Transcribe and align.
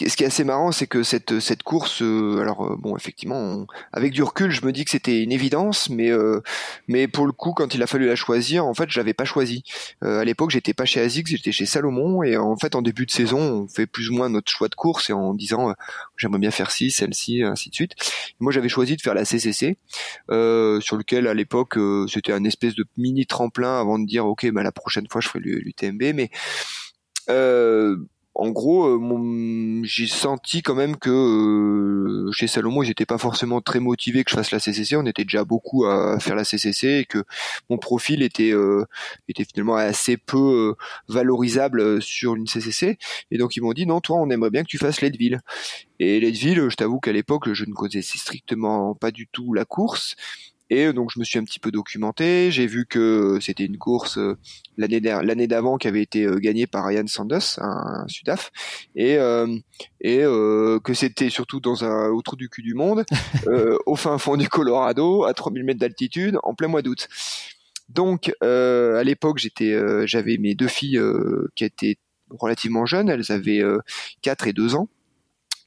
Ce 0.00 0.16
qui 0.16 0.24
est 0.24 0.26
assez 0.26 0.42
marrant, 0.44 0.72
c'est 0.72 0.86
que 0.88 1.02
cette 1.04 1.38
cette 1.38 1.62
course, 1.62 2.02
euh, 2.02 2.38
alors 2.40 2.64
euh, 2.64 2.76
bon, 2.76 2.96
effectivement, 2.96 3.66
avec 3.92 4.12
du 4.12 4.22
recul, 4.22 4.50
je 4.50 4.64
me 4.66 4.72
dis 4.72 4.84
que 4.84 4.90
c'était 4.90 5.22
une 5.22 5.30
évidence, 5.30 5.88
mais 5.88 6.10
euh, 6.10 6.40
mais 6.88 7.06
pour 7.06 7.26
le 7.26 7.32
coup, 7.32 7.52
quand 7.52 7.74
il 7.74 7.82
a 7.82 7.86
fallu 7.86 8.06
la 8.06 8.16
choisir, 8.16 8.66
en 8.66 8.74
fait, 8.74 8.90
je 8.90 8.98
l'avais 8.98 9.14
pas 9.14 9.24
choisi. 9.24 9.62
à 10.02 10.24
l'époque, 10.24 10.50
j'étais 10.50 10.74
pas 10.74 10.84
chez 10.84 11.00
Asics, 11.00 11.28
j'étais 11.28 11.52
chez 11.52 11.66
Salomon, 11.66 12.22
et 12.24 12.36
en 12.36 12.56
fait, 12.56 12.74
en 12.74 12.82
début 12.82 13.06
de 13.06 13.10
saison, 13.12 13.38
on 13.38 13.68
fait 13.68 13.86
plus 13.86 14.10
ou 14.10 14.14
moins 14.14 14.28
notre 14.28 14.50
choix 14.50 14.68
de 14.68 14.74
course, 14.74 15.10
et 15.10 15.12
en 15.12 15.34
disant 15.34 15.74
j'aimerais 16.16 16.40
bien 16.40 16.50
faire 16.50 16.70
ci, 16.70 16.90
celle-ci, 16.90 17.42
ainsi 17.42 17.70
de 17.70 17.74
suite. 17.74 17.92
moi, 18.40 18.52
j'avais 18.52 18.68
choisi 18.68 18.96
de 18.96 19.02
faire 19.02 19.14
la 19.14 19.24
CCC, 19.24 19.78
sur 20.28 20.96
lequel 20.96 21.28
à 21.28 21.34
l'époque, 21.34 21.78
c'était 22.08 22.32
un 22.32 22.44
espèce 22.44 22.74
de 22.74 22.84
mini 22.96 23.26
tremplin 23.26 23.80
avant 23.80 23.98
de 23.98 24.06
dire 24.06 24.26
ok, 24.26 24.50
bah 24.50 24.62
la 24.62 24.72
prochaine 24.72 25.06
fois, 25.08 25.20
je 25.20 25.28
ferai 25.28 25.40
l'UTMB, 25.40 26.02
mais 26.14 26.30
euh, 27.30 27.96
en 28.36 28.50
gros, 28.50 28.86
euh, 28.86 29.80
j'ai 29.84 30.08
senti 30.08 30.62
quand 30.62 30.74
même 30.74 30.96
que 30.96 31.10
euh, 31.10 32.32
chez 32.32 32.48
Salomon, 32.48 32.82
ils 32.82 32.88
n'étaient 32.88 33.06
pas 33.06 33.18
forcément 33.18 33.60
très 33.60 33.78
motivés 33.78 34.24
que 34.24 34.30
je 34.30 34.34
fasse 34.34 34.50
la 34.50 34.58
CCC. 34.58 34.96
On 34.96 35.06
était 35.06 35.22
déjà 35.22 35.44
beaucoup 35.44 35.84
à 35.86 36.18
faire 36.18 36.34
la 36.34 36.44
CCC 36.44 36.98
et 36.98 37.04
que 37.04 37.22
mon 37.70 37.78
profil 37.78 38.22
était 38.22 38.50
euh, 38.52 38.86
finalement 39.52 39.76
assez 39.76 40.16
peu 40.16 40.74
valorisable 41.08 42.02
sur 42.02 42.34
une 42.34 42.48
CCC. 42.48 42.98
Et 43.30 43.38
donc 43.38 43.56
ils 43.56 43.60
m'ont 43.60 43.72
dit 43.72 43.86
non, 43.86 44.00
toi, 44.00 44.16
on 44.18 44.28
aimerait 44.30 44.50
bien 44.50 44.62
que 44.62 44.68
tu 44.68 44.78
fasses 44.78 45.00
Leadville. 45.00 45.40
Et 46.00 46.18
Leadville, 46.18 46.68
je 46.70 46.76
t'avoue 46.76 46.98
qu'à 46.98 47.12
l'époque, 47.12 47.52
je 47.52 47.64
ne 47.64 47.72
connaissais 47.72 48.18
strictement 48.18 48.94
pas 48.94 49.12
du 49.12 49.28
tout 49.28 49.54
la 49.54 49.64
course. 49.64 50.16
Et 50.70 50.92
donc 50.92 51.10
je 51.12 51.18
me 51.18 51.24
suis 51.24 51.38
un 51.38 51.44
petit 51.44 51.60
peu 51.60 51.70
documenté, 51.70 52.50
j'ai 52.50 52.66
vu 52.66 52.86
que 52.86 53.38
c'était 53.40 53.64
une 53.64 53.76
course 53.76 54.16
euh, 54.16 54.38
l'année 54.78 55.46
d'avant 55.46 55.76
qui 55.76 55.88
avait 55.88 56.00
été 56.00 56.24
euh, 56.24 56.38
gagnée 56.38 56.66
par 56.66 56.86
Ryan 56.86 57.06
Sanders, 57.06 57.58
un, 57.58 58.06
Sudaf, 58.08 58.50
et 58.96 59.18
euh, 59.18 59.58
et 60.00 60.20
que 60.82 60.94
c'était 60.94 61.28
surtout 61.28 61.60
dans 61.60 61.84
un 61.84 62.08
au 62.08 62.22
trou 62.22 62.36
du 62.36 62.48
cul 62.48 62.62
du 62.62 62.74
monde, 62.74 63.04
au 63.86 63.96
fin 63.96 64.16
fond 64.16 64.36
du 64.36 64.48
Colorado, 64.48 65.24
à 65.24 65.34
3000 65.34 65.64
mètres 65.64 65.80
d'altitude, 65.80 66.38
en 66.42 66.54
plein 66.54 66.68
mois 66.68 66.82
d'août. 66.82 67.08
Donc 67.90 68.32
à 68.40 69.02
l'époque 69.04 69.38
j'étais 69.38 69.76
j'avais 70.06 70.38
mes 70.38 70.54
deux 70.54 70.68
filles 70.68 71.00
qui 71.54 71.64
étaient 71.64 71.98
relativement 72.30 72.86
jeunes, 72.86 73.10
elles 73.10 73.30
avaient 73.30 73.62
4 74.22 74.46
et 74.46 74.52
2 74.54 74.76
ans 74.76 74.88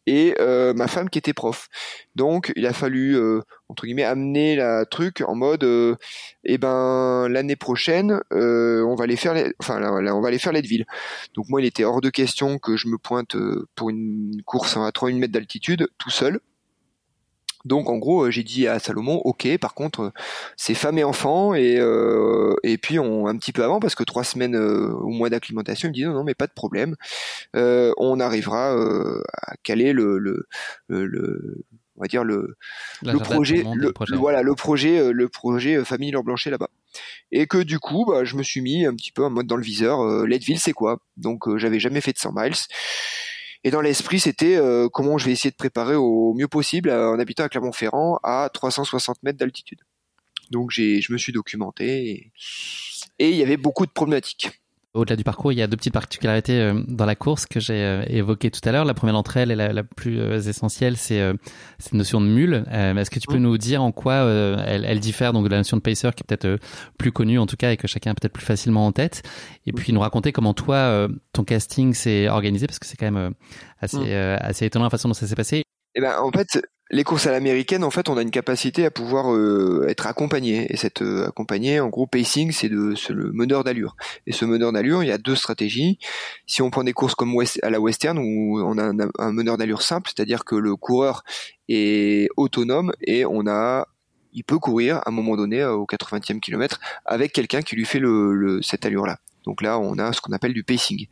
et 0.07 0.34
euh, 0.40 0.73
ma 0.73 0.88
femme 0.88 1.09
qui 1.09 1.19
était 1.19 1.34
prof. 1.34 1.68
Donc 2.16 2.51
il 2.56 2.66
a 2.66 2.73
fallu 2.73 3.16
euh, 3.16 3.41
entre 3.69 3.85
guillemets 3.85 4.06
amener 4.06 4.56
la 4.56 4.85
truc 4.85 5.22
en 5.22 5.35
mode 5.35 5.66
euh, 5.66 5.95
eh 6.45 6.57
ben 6.57 7.28
l'année 7.29 7.57
prochaine 7.57 8.22
on 8.31 8.95
va 8.95 9.03
aller 9.03 9.18
faire 9.18 9.34
les, 9.34 9.53
enfin 9.59 9.79
on 9.84 10.22
va 10.22 10.29
aller 10.29 10.40
faire. 10.40 10.53
Donc 11.35 11.50
moi 11.50 11.62
il 11.62 11.68
était 11.68 11.84
hors 11.84 12.01
de 12.01 12.09
question 12.09 12.57
que 12.57 12.78
je 12.78 12.88
me 12.88 12.97
pointe 12.97 13.35
pour 13.75 13.90
une 13.90 14.41
course 14.45 14.78
à 14.78 14.91
3000 14.91 15.19
mètres 15.19 15.34
d'altitude 15.34 15.90
tout 15.97 16.09
seul. 16.09 16.39
Donc 17.68 17.90
en 17.90 17.98
gros, 17.98 18.24
euh, 18.24 18.32
j'ai 18.32 18.44
dit 18.44 18.68
à 18.68 18.80
Salomon, 18.80 19.18
ok, 19.18 19.58
par 19.60 19.74
contre, 19.74 20.00
euh, 20.02 20.12
c'est 20.56 20.74
femme 20.74 20.98
et 20.98 21.04
enfant, 21.04 21.54
et, 21.54 21.78
euh, 21.78 22.56
et 22.64 22.78
puis 22.78 22.98
on, 22.98 23.28
un 23.28 23.38
petit 23.38 23.52
peu 23.52 23.64
avant, 23.64 23.80
parce 23.80 23.94
que 23.94 24.04
trois 24.04 24.24
semaines 24.24 24.56
au 24.56 25.10
mois 25.10 25.30
d'acclimatation, 25.30 25.88
il 25.88 25.92
me 25.92 25.94
dit 25.94 26.06
non, 26.06 26.14
non, 26.14 26.24
mais 26.24 26.34
pas 26.34 26.48
de 26.48 26.54
problème, 26.54 26.96
on 27.54 28.20
arrivera 28.20 28.72
à 28.72 29.56
caler 29.64 29.94
le, 29.94 30.18
le, 30.18 30.48
le, 30.88 31.66
on 31.98 32.02
va 32.02 32.08
dire 32.08 32.24
le, 32.24 32.56
le 33.04 33.20
projet, 33.20 33.64
le, 33.76 33.94
voilà, 34.18 34.42
le 34.42 34.56
projet, 34.56 35.12
le 35.12 35.30
projet 35.30 35.84
famille 35.84 36.12
leur 36.12 36.24
Blanchet 36.24 36.50
là-bas. 36.50 36.70
Et 37.32 37.48
que 37.48 37.58
du 37.58 37.80
coup, 37.80 38.06
bah, 38.08 38.24
je 38.24 38.36
me 38.36 38.44
suis 38.44 38.62
mis 38.62 38.86
un 38.86 38.96
petit 38.96 39.12
peu 39.12 39.26
en 39.26 39.30
mode 39.30 39.48
dans 39.48 39.58
le 39.58 39.64
viseur. 39.64 40.26
Leadville, 40.26 40.60
c'est 40.60 40.74
quoi? 40.74 41.00
Donc 41.18 41.58
j'avais 41.58 41.80
jamais 41.80 42.02
fait 42.02 42.14
de 42.14 42.20
100 42.20 42.32
miles. 42.34 42.54
Et 43.68 43.70
dans 43.70 43.82
l'esprit, 43.82 44.22
c'était 44.22 44.56
euh, 44.56 44.88
comment 44.88 45.18
je 45.18 45.26
vais 45.26 45.34
essayer 45.34 45.52
de 45.52 45.58
préparer 45.58 45.96
au 45.96 46.34
mieux 46.34 46.48
possible 46.48 46.88
euh, 46.88 47.12
en 47.12 47.20
habitant 47.20 47.44
à 47.44 47.50
Clermont-Ferrand 47.50 48.18
à 48.24 48.50
360 48.54 49.22
mètres 49.24 49.38
d'altitude. 49.38 49.82
Donc 50.52 50.72
je 50.72 51.12
me 51.12 51.18
suis 51.18 51.34
documenté 51.34 52.32
et 53.20 53.30
il 53.30 53.36
y 53.36 53.44
avait 53.44 53.58
beaucoup 53.58 53.86
de 53.86 53.92
problématiques. 53.92 54.62
Au-delà 54.97 55.16
du 55.16 55.24
parcours, 55.24 55.52
il 55.52 55.59
y 55.59 55.62
a 55.62 55.68
deux 55.68 55.78
petites 55.78 55.94
particularités 55.94 56.59
euh, 56.59 56.81
dans 56.88 57.06
la 57.06 57.16
course 57.16 57.46
que 57.46 57.59
j'ai 57.59 57.84
euh, 57.84 58.03
évoquées 58.08 58.50
tout 58.50 58.68
à 58.68 58.72
l'heure. 58.72 58.84
La 58.84 58.96
première 58.96 59.13
d'entre 59.13 59.38
elles, 59.38 59.52
et 59.52 59.56
la, 59.56 59.72
la 59.72 59.84
plus 59.84 60.19
euh, 60.19 60.40
essentielle, 60.40 60.97
c'est 60.97 61.22
cette 61.78 61.94
notion 61.94 62.19
de 62.19 62.25
mule. 62.25 62.66
Est-ce 62.72 63.12
que 63.12 63.19
tu 63.19 63.28
peux 63.28 63.38
nous 63.38 63.57
dire 63.57 63.84
en 63.84 63.91
quoi 63.91 64.16
elle, 64.16 64.86
elle, 64.86 65.00
diffère 65.00 65.34
donc 65.34 65.46
de 65.46 65.50
la 65.50 65.57
notion 65.57 65.78
de 65.78 65.81
pacer, 65.81 66.09
qui 66.16 66.24
est 66.24 66.28
peut-être 66.28 66.59
plus 66.97 67.12
connue 67.12 67.38
en 67.38 67.46
tout 67.46 67.57
cas 67.57 67.72
et 67.72 67.78
que 67.78 67.88
chacun 67.88 68.12
a 68.12 68.13
peut-être 68.16 68.34
plus 68.34 68.46
facilement 68.46 68.88
en 68.88 68.91
tête, 68.91 69.22
et 69.66 69.72
puis 69.72 69.94
nous 69.94 70.00
raconter 70.00 70.31
comment 70.31 70.53
toi 70.53 71.07
ton 71.34 71.44
casting 71.44 71.94
s'est 71.94 72.28
organisé 72.28 72.66
parce 72.66 72.80
que 72.80 72.88
c'est 72.88 72.97
quand 72.97 73.12
même 73.12 73.34
assez 73.80 74.13
assez 74.13 74.66
étonnant 74.66 74.86
la 74.86 74.90
façon 74.90 75.07
dont 75.07 75.13
ça 75.13 75.28
s'est 75.28 75.36
passé. 75.36 75.63
Eh 75.96 76.02
ben 76.02 76.19
en 76.19 76.31
fait, 76.31 76.59
les 76.90 77.03
courses 77.03 77.28
à 77.28 77.31
l'américaine, 77.31 77.84
en 77.84 77.90
fait, 77.90 78.09
on 78.09 78.18
a 78.18 78.22
une 78.22 78.31
capacité 78.31 78.86
à 78.86 78.92
pouvoir 78.92 79.34
euh, 79.34 79.86
être 79.90 80.08
accompagné. 80.08 80.72
Et 80.72 80.78
cette 80.78 81.02
euh, 81.02 81.28
accompagné, 81.28 81.80
en 81.80 81.90
gros, 81.90 82.08
pacing, 82.08 82.52
c'est 82.52 82.70
le 82.70 83.31
meneur 83.34 83.64
d'allure. 83.64 83.96
Et 84.25 84.31
ce 84.31 84.46
meneur 84.46 84.72
d'allure, 84.72 85.03
il 85.03 85.08
y 85.08 85.12
a 85.12 85.18
deux 85.18 85.36
stratégies. 85.36 86.00
Si 86.46 86.62
on 86.62 86.70
prend 86.70 86.84
des 86.84 86.94
courses 86.94 87.16
comme 87.16 87.36
à 87.62 87.70
la 87.70 87.80
western, 87.80 88.18
où 88.18 88.62
on 88.62 88.78
a 88.78 88.84
un, 89.20 89.31
meneur 89.31 89.58
d'allure 89.58 89.81
simple, 89.81 90.09
c'est-à-dire 90.14 90.46
que 90.46 90.56
le 90.56 90.75
coureur 90.75 91.24
est 91.68 92.30
autonome 92.38 92.94
et 93.02 93.25
on 93.25 93.48
a 93.48 93.88
il 94.34 94.44
peut 94.44 94.59
courir 94.59 94.98
à 94.98 95.09
un 95.09 95.12
moment 95.12 95.36
donné 95.36 95.66
au 95.66 95.86
80e 95.86 96.40
kilomètre 96.40 96.80
avec 97.06 97.34
quelqu'un 97.34 97.62
qui 97.62 97.75
lui 97.75 97.86
fait 97.86 98.01
cette 98.62 98.86
allure-là. 98.86 99.18
Donc 99.48 99.62
là, 99.62 99.80
on 99.80 99.98
a 99.98 100.12
ce 100.12 100.20
qu'on 100.20 100.34
appelle 100.34 100.52
du 100.52 100.66
pacing. 100.66 101.08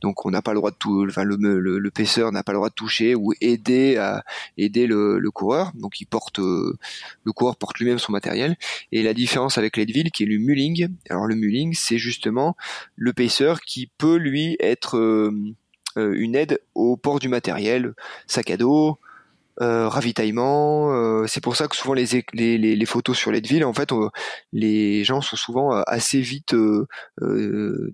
Donc 0.00 0.26
on 0.26 0.30
n'a 0.32 0.42
pas 0.42 0.52
le 0.52 0.58
droit 0.58 0.72
de 0.72 0.76
tout, 0.76 1.04
le, 1.04 1.90
paisseur 1.90 2.32
n'a 2.32 2.42
pas 2.42 2.50
le 2.50 2.58
droit 2.58 2.68
de 2.68 2.74
toucher 2.74 3.14
ou 3.14 3.32
aider 3.40 3.96
à 3.96 4.24
aider 4.58 4.88
le, 4.88 5.30
coureur. 5.30 5.70
Donc 5.76 6.00
il 6.00 6.06
porte, 6.06 6.40
euh, 6.40 6.76
le 7.22 7.32
coureur 7.32 7.54
porte 7.54 7.78
lui-même 7.78 8.00
son 8.00 8.10
matériel. 8.10 8.56
Et 8.90 9.04
la 9.04 9.14
différence 9.14 9.56
avec 9.56 9.76
Leadville, 9.76 10.10
qui 10.10 10.24
est 10.24 10.26
le 10.26 10.38
mulling. 10.38 10.88
Alors 11.10 11.26
le 11.26 11.36
mulling, 11.36 11.74
c'est 11.74 11.98
justement 11.98 12.56
le 12.96 13.12
paisseur 13.12 13.60
qui 13.60 13.88
peut 13.98 14.16
lui 14.16 14.56
être 14.58 14.96
euh, 14.96 15.30
euh, 15.96 16.12
une 16.16 16.34
aide 16.34 16.60
au 16.74 16.96
port 16.96 17.20
du 17.20 17.28
matériel, 17.28 17.94
sac 18.26 18.50
à 18.50 18.56
dos, 18.56 18.98
euh, 19.62 19.88
ravitaillement. 19.88 20.92
Euh, 20.92 21.26
c'est 21.26 21.42
pour 21.42 21.56
ça 21.56 21.66
que 21.66 21.76
souvent 21.76 21.94
les, 21.94 22.06
les, 22.34 22.58
les, 22.58 22.86
photos 22.86 23.16
sur 23.16 23.30
Leadville, 23.30 23.64
en 23.64 23.72
fait, 23.72 23.90
euh, 23.92 24.08
les 24.52 25.02
gens 25.02 25.20
sont 25.20 25.36
souvent 25.36 25.70
assez 25.86 26.20
vite 26.20 26.54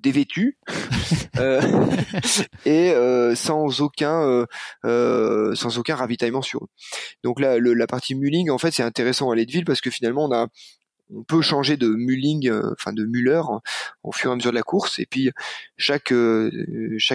dévêtus 0.03 0.59
et 2.67 2.94
sans 3.37 3.81
aucun 3.81 4.47
sans 4.85 5.79
aucun 5.79 5.94
ravitaillement 5.94 6.43
sur 6.43 6.64
eux. 6.64 6.69
Donc 7.23 7.41
là, 7.41 7.59
le, 7.59 7.75
la 7.75 7.87
partie 7.87 8.15
mulling, 8.15 8.50
en 8.50 8.58
fait, 8.58 8.73
c'est 8.73 8.82
intéressant 8.82 9.31
à 9.31 9.37
Leadville 9.37 9.65
parce 9.65 9.81
que 9.81 9.91
finalement, 9.91 10.25
on 10.25 10.32
a 10.32 10.49
on 11.14 11.22
peut 11.25 11.43
changer 11.43 11.76
de 11.76 11.88
mulling, 11.88 12.49
euh, 12.49 12.72
enfin 12.72 12.93
de 12.93 13.04
Muller 13.04 13.43
au 14.02 14.12
fur 14.12 14.31
et 14.31 14.32
à 14.32 14.37
mesure 14.37 14.50
de 14.50 14.56
la 14.56 14.62
course. 14.62 14.99
Et 14.99 15.06
puis 15.06 15.31
chaque 15.76 16.12
euh, 16.12 16.50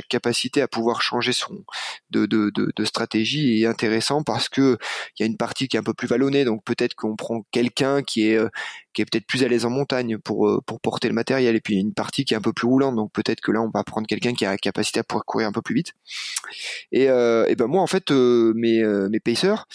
capacité 0.09 0.61
à 0.61 0.67
pouvoir 0.67 1.01
changer 1.01 1.33
son 1.33 1.63
de, 2.09 2.85
stratégie 2.85 3.61
est 3.61 3.65
intéressant 3.65 4.23
parce 4.23 4.49
que 4.49 4.77
il 5.17 5.23
y 5.23 5.23
a 5.23 5.25
une 5.25 5.37
partie 5.37 5.67
qui 5.67 5.77
est 5.77 5.79
un 5.79 5.83
peu 5.83 5.93
plus 5.93 6.07
vallonnée. 6.07 6.45
Donc 6.45 6.63
peut-être 6.63 6.95
qu'on 6.95 7.15
prend 7.15 7.43
quelqu'un 7.51 8.03
qui 8.03 8.27
est 8.27 8.37
euh, 8.37 8.49
peut-être 8.93 9.27
plus 9.27 9.43
à 9.43 9.47
l'aise 9.47 9.63
en 9.63 9.69
montagne 9.69 10.17
pour 10.17 10.59
porter 10.81 11.07
le 11.07 11.13
matériel. 11.13 11.55
Et 11.55 11.61
puis 11.61 11.75
une 11.75 11.93
partie 11.93 12.25
qui 12.25 12.33
est 12.33 12.37
un 12.37 12.41
peu 12.41 12.53
plus 12.53 12.67
roulante. 12.67 12.95
Donc 12.95 13.11
peut-être 13.11 13.41
que 13.41 13.51
là 13.51 13.61
on 13.61 13.69
va 13.69 13.83
prendre 13.83 14.07
quelqu'un 14.07 14.33
qui 14.33 14.45
a 14.45 14.51
la 14.51 14.57
capacité 14.57 14.99
à 14.99 15.03
pouvoir 15.03 15.25
courir 15.25 15.47
un 15.47 15.51
peu 15.51 15.61
plus 15.61 15.75
vite. 15.75 15.93
Et, 16.91 17.03
et 17.03 17.55
ben 17.55 17.67
moi 17.67 17.81
en 17.81 17.87
fait 17.87 18.11
mes 18.11 18.83
mes 18.83 19.19
pacers 19.19 19.67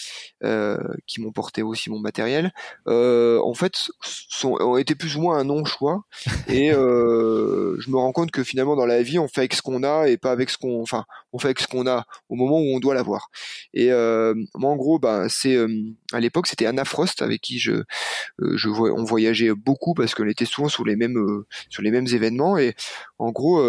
qui 1.06 1.20
m'ont 1.20 1.32
porté 1.32 1.62
aussi 1.62 1.90
mon 1.90 2.00
matériel 2.00 2.52
en 2.86 3.54
fait 3.54 3.90
sont, 4.02 4.56
ont 4.60 4.76
été 4.76 4.94
plus 4.94 5.16
ou 5.16 5.22
moins 5.22 5.38
un 5.38 5.44
non-choix. 5.44 6.04
Et 6.48 6.72
euh, 6.72 7.76
je 7.80 7.90
me 7.90 7.96
rends 7.96 8.12
compte 8.12 8.30
que 8.30 8.44
finalement 8.44 8.76
dans 8.76 8.86
la 8.86 9.02
vie, 9.02 9.18
on 9.18 9.28
fait 9.28 9.42
avec 9.42 9.54
ce 9.54 9.62
qu'on 9.62 9.82
a 9.82 10.08
et 10.08 10.16
pas 10.16 10.30
avec 10.30 10.50
ce 10.50 10.58
qu'on, 10.58 10.82
enfin, 10.82 11.04
on 11.32 11.38
fait 11.38 11.48
avec 11.48 11.60
ce 11.60 11.66
qu'on 11.66 11.86
a 11.86 12.04
au 12.28 12.34
moment 12.34 12.58
où 12.58 12.74
on 12.74 12.80
doit 12.80 12.94
l'avoir. 12.94 13.30
Et 13.74 13.92
euh, 13.92 14.34
moi, 14.54 14.70
en 14.70 14.76
gros, 14.76 14.98
ben, 14.98 15.28
c'est 15.28 15.54
euh, 15.54 15.68
à 16.12 16.20
l'époque, 16.20 16.46
c'était 16.46 16.66
Anna 16.66 16.84
Frost 16.84 17.22
avec 17.22 17.40
qui 17.40 17.58
je, 17.58 17.72
euh, 17.72 18.56
je 18.56 18.68
on 18.68 19.04
voyageait 19.04 19.52
beaucoup 19.54 19.94
parce 19.94 20.14
qu'on 20.14 20.28
était 20.28 20.44
souvent 20.44 20.68
sur 20.68 20.84
les 20.84 20.96
mêmes, 20.96 21.18
euh, 21.18 21.46
sur 21.68 21.82
les 21.82 21.90
mêmes 21.90 22.06
événements. 22.06 22.58
Et 22.58 22.74
en 23.18 23.30
gros 23.30 23.60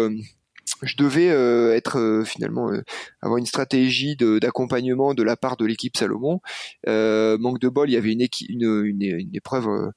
je 0.82 0.96
devais 0.96 1.30
euh, 1.30 1.74
être 1.74 1.98
euh, 1.98 2.24
finalement 2.24 2.70
euh, 2.70 2.82
avoir 3.22 3.38
une 3.38 3.46
stratégie 3.46 4.16
d'accompagnement 4.16 5.14
de, 5.14 5.22
la 5.22 5.36
part 5.36 5.56
de 5.56 5.66
l'équipe 5.66 5.96
Salomon. 5.96 6.40
manque 6.86 7.60
de 7.60 7.68
bol, 7.68 7.90
il 7.90 7.94
y 7.94 7.96
avait 7.96 8.12
une, 8.12 8.26
une, 8.48 9.02
une, 9.02 9.30
épreuve 9.34 9.92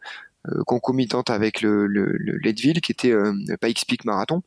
concomitante 0.66 1.30
avec 1.30 1.62
le, 1.62 1.88
le, 1.88 2.06
le 2.06 2.38
Leadville 2.38 2.82
qui 2.82 2.92
était 2.92 3.12
euh, 3.12 3.34
Pikes 3.62 3.86
Peak 3.88 4.06
Marathon. 4.06 4.42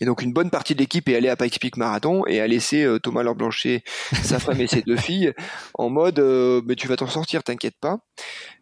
Et 0.00 0.04
donc 0.04 0.20
une 0.20 0.32
bonne 0.32 0.50
partie 0.50 0.74
de 0.74 0.80
l'équipe 0.80 1.08
est 1.08 1.14
allée 1.14 1.28
à 1.28 1.36
Pikes 1.36 1.60
Peak 1.60 1.76
Marathon 1.76 2.24
et 2.26 2.40
a 2.40 2.46
laissé 2.48 2.82
euh, 2.82 2.98
Thomas 2.98 3.22
Blanchet, 3.34 3.84
sa 4.24 4.40
femme 4.40 4.60
et 4.60 4.66
ses 4.66 4.82
deux 4.82 4.96
filles 5.08 5.32
en 5.74 5.90
mode 5.90 6.18
euh, 6.18 6.60
mais 6.66 6.74
tu 6.74 6.88
vas 6.88 6.96
t'en 6.96 7.06
sortir, 7.06 7.44
t'inquiète 7.44 7.76
pas. 7.80 7.98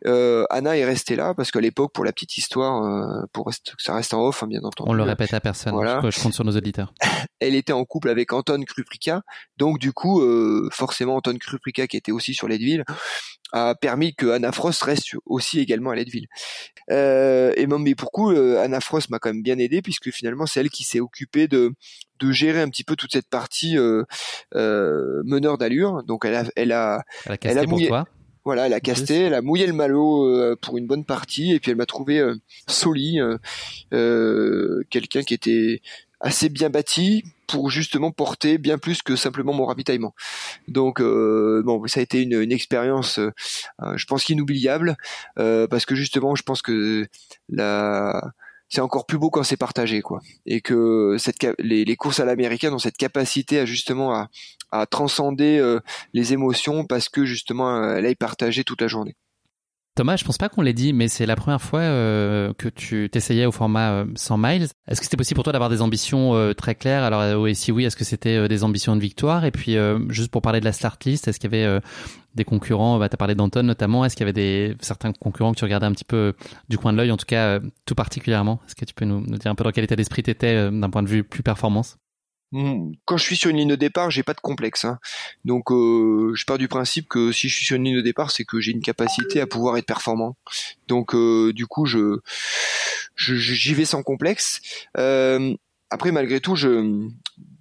Euh, 0.06 0.44
Anna 0.50 0.76
est 0.76 0.84
restée 0.84 1.16
là 1.16 1.32
parce 1.32 1.50
qu'à 1.50 1.60
l'époque, 1.60 1.92
pour 1.94 2.04
la 2.04 2.12
petite 2.12 2.36
histoire, 2.36 2.84
euh, 2.84 3.24
pour 3.32 3.46
que 3.46 3.52
ça 3.78 3.94
reste 3.94 4.12
en 4.12 4.22
off, 4.22 4.42
hein, 4.42 4.48
bien 4.48 4.60
entendu. 4.62 4.90
On 4.90 4.92
le 4.92 5.02
répète 5.02 5.32
à 5.32 5.40
personne. 5.40 5.72
Voilà. 5.72 6.02
Je, 6.08 6.20
compte 6.20 6.34
sur 6.34 6.44
nos 6.44 6.54
auditeurs. 6.56 6.92
Elle 7.40 7.54
était 7.54 7.72
en 7.72 7.84
couple 7.84 8.08
avec 8.08 8.32
Anton 8.32 8.62
Kruprika, 8.66 9.22
donc 9.56 9.78
du 9.78 9.92
coup, 9.92 10.22
forcément 10.70 11.16
Anton 11.16 11.36
Kruprika 11.38 11.86
qui 11.86 11.96
était 11.96 12.12
aussi 12.12 12.34
sur 12.34 12.48
Leadville 12.48 12.84
a 13.52 13.74
permis 13.74 14.14
que 14.14 14.26
Anna 14.26 14.52
Frost 14.52 14.82
reste 14.82 15.16
aussi 15.26 15.60
également 15.60 15.90
à 15.90 15.96
Leadville. 15.96 16.26
Euh, 16.90 17.52
et 17.56 17.66
mais 17.66 17.94
pour 17.94 18.12
coup, 18.12 18.30
Anna 18.30 18.80
Frost 18.80 19.10
m'a 19.10 19.18
quand 19.18 19.30
même 19.30 19.42
bien 19.42 19.58
aidé 19.58 19.82
puisque 19.82 20.10
finalement 20.10 20.46
c'est 20.46 20.60
elle 20.60 20.70
qui 20.70 20.84
s'est 20.84 21.00
occupée 21.00 21.48
de 21.48 21.72
de 22.20 22.32
gérer 22.32 22.60
un 22.60 22.68
petit 22.68 22.84
peu 22.84 22.96
toute 22.96 23.12
cette 23.12 23.28
partie 23.28 23.78
euh, 23.78 24.04
euh, 24.54 25.22
meneur 25.24 25.58
d'allure. 25.58 26.02
Donc 26.04 26.24
elle 26.24 26.34
a 26.34 26.44
elle 26.56 26.72
a 26.72 27.02
elle 27.42 27.58
a, 27.58 27.64
mouillé. 27.64 27.90
Voilà, 28.44 28.66
elle 28.66 28.72
a 28.72 28.80
casté, 28.80 29.22
elle 29.24 29.34
a 29.34 29.42
mouillé 29.42 29.66
le 29.66 29.74
malot 29.74 30.26
euh, 30.26 30.56
pour 30.60 30.78
une 30.78 30.86
bonne 30.86 31.04
partie, 31.04 31.52
et 31.52 31.60
puis 31.60 31.70
elle 31.70 31.76
m'a 31.76 31.84
trouvé 31.84 32.18
euh, 32.18 32.34
Soli, 32.68 33.20
euh, 33.92 34.82
quelqu'un 34.88 35.22
qui 35.22 35.34
était 35.34 35.82
assez 36.20 36.48
bien 36.48 36.70
bâti 36.70 37.24
pour 37.46 37.70
justement 37.70 38.10
porter 38.10 38.58
bien 38.58 38.78
plus 38.78 39.02
que 39.02 39.16
simplement 39.16 39.52
mon 39.52 39.64
ravitaillement. 39.64 40.14
Donc 40.68 41.00
bon, 41.00 41.86
ça 41.86 42.00
a 42.00 42.02
été 42.02 42.22
une, 42.22 42.40
une 42.40 42.52
expérience, 42.52 43.18
je 43.80 44.04
pense 44.06 44.28
inoubliable, 44.28 44.96
parce 45.36 45.86
que 45.86 45.94
justement, 45.94 46.34
je 46.34 46.42
pense 46.42 46.62
que 46.62 47.06
la 47.48 48.32
c'est 48.70 48.80
encore 48.80 49.04
plus 49.04 49.18
beau 49.18 49.30
quand 49.30 49.42
c'est 49.42 49.56
partagé 49.56 50.00
quoi 50.00 50.20
et 50.46 50.60
que 50.60 51.16
cette 51.18 51.44
les, 51.58 51.96
courses 51.96 52.20
à 52.20 52.24
l'américaine 52.24 52.72
ont 52.72 52.78
cette 52.78 52.96
capacité 52.96 53.58
à 53.58 53.64
justement 53.64 54.14
à, 54.14 54.30
à 54.70 54.86
transcender 54.86 55.58
euh, 55.58 55.80
les 56.14 56.32
émotions 56.32 56.84
parce 56.84 57.08
que 57.08 57.24
justement 57.24 57.92
elle 57.92 58.06
est 58.06 58.14
partagée 58.14 58.64
toute 58.64 58.80
la 58.80 58.88
journée. 58.88 59.16
Thomas, 59.96 60.16
je 60.16 60.24
pense 60.24 60.38
pas 60.38 60.48
qu'on 60.48 60.62
l'ait 60.62 60.72
dit, 60.72 60.92
mais 60.92 61.08
c'est 61.08 61.26
la 61.26 61.34
première 61.34 61.60
fois 61.60 61.80
euh, 61.80 62.52
que 62.56 62.68
tu 62.68 63.08
t'essayais 63.10 63.44
au 63.44 63.52
format 63.52 64.04
100 64.14 64.34
euh, 64.34 64.48
miles. 64.48 64.68
Est-ce 64.86 65.00
que 65.00 65.04
c'était 65.04 65.16
possible 65.16 65.34
pour 65.34 65.44
toi 65.44 65.52
d'avoir 65.52 65.68
des 65.68 65.82
ambitions 65.82 66.34
euh, 66.34 66.54
très 66.54 66.76
claires? 66.76 67.02
Alors, 67.02 67.46
et 67.46 67.54
si 67.54 67.72
oui, 67.72 67.84
est-ce 67.84 67.96
que 67.96 68.04
c'était 68.04 68.48
des 68.48 68.62
ambitions 68.62 68.94
de 68.94 69.00
victoire? 69.00 69.44
Et 69.44 69.50
puis, 69.50 69.76
juste 70.08 70.30
pour 70.30 70.42
parler 70.42 70.60
de 70.60 70.64
la 70.64 70.72
start 70.72 71.04
list, 71.04 71.26
est-ce 71.26 71.40
qu'il 71.40 71.52
y 71.52 71.54
avait 71.54 71.80
des 72.36 72.44
concurrents? 72.44 72.98
Bah, 72.98 73.08
Tu 73.08 73.14
as 73.14 73.16
parlé 73.16 73.34
d'Anton 73.34 73.64
notamment. 73.64 74.04
Est-ce 74.04 74.14
qu'il 74.14 74.22
y 74.26 74.30
avait 74.30 74.32
des 74.32 74.76
certains 74.80 75.12
concurrents 75.12 75.52
que 75.52 75.58
tu 75.58 75.64
regardais 75.64 75.86
un 75.86 75.92
petit 75.92 76.04
peu 76.04 76.34
du 76.68 76.78
coin 76.78 76.92
de 76.92 76.96
l'œil, 76.98 77.10
en 77.10 77.16
tout 77.16 77.26
cas 77.26 77.58
tout 77.84 77.96
particulièrement 77.96 78.60
Est-ce 78.66 78.76
que 78.76 78.84
tu 78.84 78.94
peux 78.94 79.04
nous, 79.04 79.22
dire 79.22 79.50
un 79.50 79.54
peu 79.56 79.64
dans 79.64 79.72
quel 79.72 79.84
état 79.84 79.96
d'esprit 79.96 80.22
tu 80.22 80.30
étais 80.30 80.70
d'un 80.70 80.90
point 80.90 81.02
de 81.02 81.08
vue 81.08 81.24
plus 81.24 81.42
performance? 81.42 81.98
Quand 82.52 83.16
je 83.16 83.22
suis 83.22 83.36
sur 83.36 83.50
une 83.50 83.58
ligne 83.58 83.68
de 83.68 83.76
départ, 83.76 84.10
j'ai 84.10 84.22
pas 84.22 84.34
de 84.34 84.40
complexe. 84.40 84.84
Hein. 84.84 84.98
Donc, 85.44 85.70
euh, 85.70 86.32
je 86.34 86.44
pars 86.44 86.58
du 86.58 86.68
principe 86.68 87.08
que 87.08 87.30
si 87.30 87.48
je 87.48 87.54
suis 87.54 87.64
sur 87.64 87.76
une 87.76 87.84
ligne 87.84 87.96
de 87.96 88.00
départ, 88.00 88.30
c'est 88.30 88.44
que 88.44 88.60
j'ai 88.60 88.72
une 88.72 88.82
capacité 88.82 89.40
à 89.40 89.46
pouvoir 89.46 89.76
être 89.76 89.86
performant. 89.86 90.36
Donc, 90.88 91.14
euh, 91.14 91.52
du 91.52 91.66
coup, 91.66 91.86
je 91.86 92.18
j'y 93.16 93.74
vais 93.74 93.84
sans 93.84 94.02
complexe. 94.02 94.60
Euh, 94.96 95.54
après, 95.90 96.10
malgré 96.10 96.40
tout, 96.40 96.56
je 96.56 97.08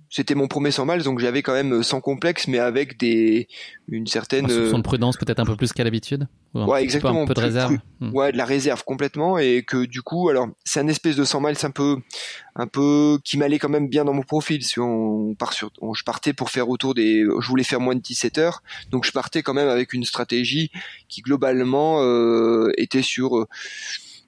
c'était 0.10 0.36
mon 0.36 0.48
premier 0.48 0.72
100 0.72 0.86
miles, 0.86 1.04
donc 1.04 1.20
j'avais 1.20 1.44
quand 1.44 1.54
même 1.54 1.74
euh, 1.74 1.84
sans 1.84 2.02
complexe, 2.02 2.48
mais 2.48 2.58
avec 2.58 2.98
des 2.98 3.48
une 3.88 4.08
certaine 4.08 4.46
un 4.46 4.50
soupçon 4.50 4.78
de 4.80 4.84
prudence 4.84 5.18
peut-être 5.18 5.40
un 5.40 5.46
peu 5.46 5.56
plus 5.56 5.72
qu'à 5.72 5.84
l'habitude. 5.84 6.28
Ouais, 6.56 6.82
exactement. 6.82 7.24
Un 7.24 7.26
peu 7.28 7.36
de 7.36 7.40
réserve. 7.40 7.78
Hmm. 8.00 8.14
Ouais, 8.14 8.32
de 8.32 8.38
la 8.38 8.46
réserve 8.46 8.84
complètement, 8.84 9.38
et 9.38 9.64
que 9.64 9.86
du 9.86 10.02
coup, 10.02 10.30
alors 10.30 10.48
c'est 10.64 10.80
un 10.80 10.88
espèce 10.88 11.16
de 11.16 11.24
100 11.24 11.42
miles 11.42 11.56
un 11.64 11.72
peu, 11.72 11.98
un 12.56 12.66
peu 12.66 13.20
qui 13.24 13.38
m'allait 13.38 13.60
quand 13.60 13.70
même 13.70 13.88
bien 13.88 14.04
dans 14.04 14.14
mon 14.14 14.24
profil. 14.24 14.64
Si 14.64 14.80
on 14.80 15.36
part 15.36 15.54
sur, 15.54 15.72
je 15.94 16.04
partais 16.04 16.34
pour 16.34 16.50
faire 16.50 16.70
autour 16.70 16.96
des, 16.96 17.24
je 17.24 17.48
voulais 17.48 17.64
faire 17.64 17.80
moins 17.80 17.96
de 17.96 18.02
17 18.02 18.40
heures, 18.40 18.64
donc 18.90 19.06
je 19.06 19.12
partais 19.12 19.44
quand 19.44 19.54
même 19.54 19.70
avec 19.70 19.94
une 19.94 20.06
stratégie 20.06 20.72
qui 21.08 21.22
globalement 21.22 22.02
euh, 22.02 22.72
était 22.78 23.04
sur, 23.04 23.38
euh, 23.38 23.48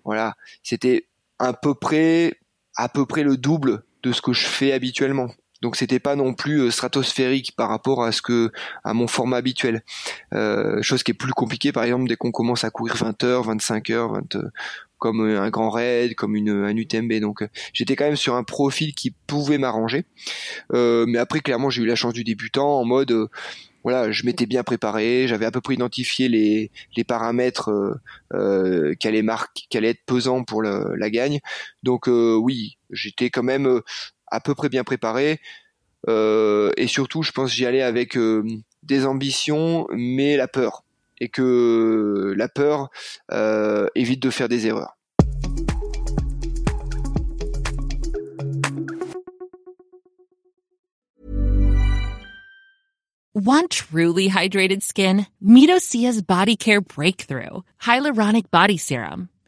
voilà, 0.06 0.36
c'était 0.62 1.08
à 1.40 1.54
peu 1.54 1.74
près, 1.74 2.40
à 2.76 2.88
peu 2.88 3.08
près 3.08 3.24
le 3.24 3.36
double 3.36 3.84
de 4.04 4.12
ce 4.12 4.22
que 4.22 4.34
je 4.34 4.46
fais 4.46 4.74
habituellement 4.74 5.30
donc 5.62 5.76
c'était 5.76 6.00
pas 6.00 6.16
non 6.16 6.34
plus 6.34 6.62
euh, 6.62 6.72
stratosphérique 6.72 7.56
par 7.56 7.70
rapport 7.70 8.04
à 8.04 8.12
ce 8.12 8.22
que 8.22 8.52
à 8.84 8.94
mon 8.94 9.08
format 9.08 9.38
habituel. 9.38 9.84
Euh, 10.34 10.82
chose 10.82 11.04
qui 11.04 11.12
est 11.12 11.16
plus 11.16 11.34
compliquée 11.34 11.72
par 11.72 11.84
exemple 11.84 12.08
dès 12.08 12.16
qu'on 12.16 12.32
commence 12.32 12.64
à 12.64 12.70
courir 12.70 12.96
20 12.96 13.24
heures, 13.24 13.44
25 13.44 13.90
heures, 13.90 14.14
20, 14.14 14.38
comme 15.02 15.22
un 15.22 15.50
grand 15.50 15.72
raid, 15.72 16.14
comme 16.14 16.36
une 16.36 16.50
un 16.50 16.76
UTMB. 16.76 17.14
Donc 17.20 17.44
j'étais 17.74 17.96
quand 17.96 18.06
même 18.06 18.16
sur 18.16 18.36
un 18.36 18.44
profil 18.44 18.94
qui 18.94 19.12
pouvait 19.28 19.58
m'arranger. 19.58 20.06
Euh, 20.74 21.06
mais 21.08 21.18
après 21.18 21.40
clairement 21.40 21.70
j'ai 21.70 21.82
eu 21.82 21.88
la 21.88 21.96
chance 21.96 22.14
du 22.14 22.24
débutant 22.24 22.80
en 22.80 22.86
mode 22.86 23.30
voilà, 23.84 24.12
je 24.12 24.26
m'étais 24.26 24.46
bien 24.46 24.64
préparé, 24.64 25.28
j'avais 25.28 25.46
à 25.46 25.52
peu 25.52 25.60
près 25.60 25.74
identifié 25.74 26.30
les, 26.30 26.72
les 26.96 27.04
paramètres 27.04 27.70
euh, 27.72 27.96
euh, 28.34 29.24
marquer, 29.24 29.64
qui 29.70 29.78
allaient 29.78 29.90
être 29.90 30.06
pesants 30.06 30.44
pour 30.44 30.62
la 30.62 31.10
gagne. 31.10 31.40
Donc 31.82 32.08
oui, 32.08 32.78
j'étais 32.92 33.30
quand 33.30 33.44
même 33.44 33.82
à 34.28 34.40
peu 34.40 34.56
près 34.56 34.70
bien 34.70 34.84
préparé. 34.84 35.40
Euh, 36.10 36.72
et 36.78 36.88
surtout, 36.88 37.24
je 37.24 37.32
pense 37.32 37.54
j'y 37.54 37.66
allais 37.66 37.82
avec 37.82 38.18
euh, 38.18 38.44
des 38.84 39.06
ambitions, 39.06 39.88
mais 39.92 40.38
la 40.38 40.48
peur. 40.48 40.84
Et 41.20 41.30
que 41.30 42.34
la 42.36 42.48
peur 42.48 42.90
euh, 43.32 43.88
évite 43.94 44.22
de 44.22 44.30
faire 44.32 44.50
des 44.50 44.66
erreurs. 44.66 44.98
Want 53.34 53.70
truly 53.70 54.28
hydrated 54.28 54.84
skin? 54.84 55.26
Midosia's 55.42 56.22
Body 56.22 56.58
Care 56.58 56.82
Breakthrough 56.82 57.64
Hyaluronic 57.80 58.52
Body 58.52 58.78
Serum. 58.78 59.30